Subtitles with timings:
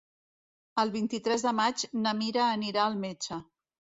[0.83, 3.41] El vint-i-tres de maig na Mira anirà al metge.